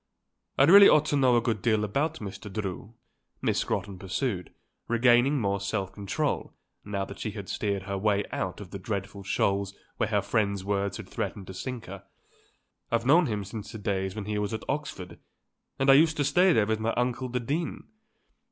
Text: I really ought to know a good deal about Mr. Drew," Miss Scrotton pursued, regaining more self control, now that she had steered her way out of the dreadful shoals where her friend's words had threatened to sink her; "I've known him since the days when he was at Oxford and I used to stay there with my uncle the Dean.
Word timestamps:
I 0.57 0.63
really 0.63 0.89
ought 0.89 1.05
to 1.11 1.15
know 1.15 1.37
a 1.37 1.41
good 1.41 1.61
deal 1.61 1.83
about 1.83 2.15
Mr. 2.17 2.51
Drew," 2.51 2.95
Miss 3.39 3.59
Scrotton 3.59 3.99
pursued, 3.99 4.51
regaining 4.87 5.39
more 5.39 5.59
self 5.61 5.93
control, 5.93 6.55
now 6.83 7.05
that 7.05 7.19
she 7.19 7.29
had 7.33 7.47
steered 7.47 7.83
her 7.83 7.99
way 7.99 8.25
out 8.31 8.59
of 8.59 8.71
the 8.71 8.79
dreadful 8.79 9.21
shoals 9.21 9.75
where 9.97 10.09
her 10.09 10.23
friend's 10.23 10.65
words 10.65 10.97
had 10.97 11.07
threatened 11.07 11.45
to 11.45 11.53
sink 11.53 11.85
her; 11.85 12.03
"I've 12.91 13.05
known 13.05 13.27
him 13.27 13.43
since 13.43 13.71
the 13.71 13.77
days 13.77 14.15
when 14.15 14.25
he 14.25 14.39
was 14.39 14.55
at 14.55 14.63
Oxford 14.67 15.19
and 15.77 15.87
I 15.87 15.93
used 15.93 16.17
to 16.17 16.23
stay 16.23 16.51
there 16.51 16.65
with 16.65 16.79
my 16.79 16.93
uncle 16.95 17.29
the 17.29 17.39
Dean. 17.39 17.83